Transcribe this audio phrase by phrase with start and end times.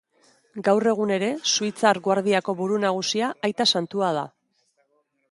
[0.67, 4.25] Gaur egun ere, Suitzar Guardiako buru nagusia Aita santua da.